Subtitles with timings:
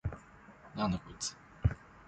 [0.75, 1.37] なんだこいつ！？